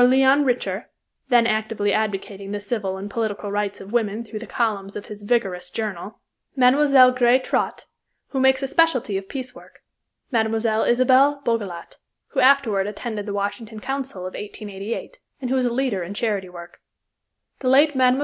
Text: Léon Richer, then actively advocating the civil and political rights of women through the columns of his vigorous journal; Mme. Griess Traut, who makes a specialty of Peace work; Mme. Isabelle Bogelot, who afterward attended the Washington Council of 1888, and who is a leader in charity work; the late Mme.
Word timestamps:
Léon 0.00 0.46
Richer, 0.46 0.88
then 1.28 1.46
actively 1.46 1.92
advocating 1.92 2.52
the 2.52 2.58
civil 2.60 2.96
and 2.96 3.10
political 3.10 3.50
rights 3.52 3.82
of 3.82 3.92
women 3.92 4.24
through 4.24 4.38
the 4.38 4.46
columns 4.46 4.96
of 4.96 5.04
his 5.06 5.20
vigorous 5.20 5.70
journal; 5.70 6.20
Mme. 6.56 6.88
Griess 7.12 7.44
Traut, 7.46 7.84
who 8.28 8.40
makes 8.40 8.62
a 8.62 8.66
specialty 8.66 9.18
of 9.18 9.28
Peace 9.28 9.54
work; 9.54 9.82
Mme. 10.32 10.54
Isabelle 10.54 11.42
Bogelot, 11.44 11.98
who 12.28 12.40
afterward 12.40 12.86
attended 12.86 13.26
the 13.26 13.34
Washington 13.34 13.78
Council 13.78 14.20
of 14.22 14.32
1888, 14.32 15.18
and 15.42 15.50
who 15.50 15.56
is 15.58 15.66
a 15.66 15.70
leader 15.70 16.02
in 16.02 16.14
charity 16.14 16.48
work; 16.48 16.80
the 17.58 17.68
late 17.68 17.94
Mme. 17.94 18.18